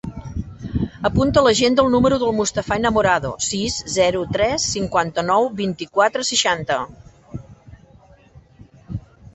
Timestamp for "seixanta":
6.33-6.81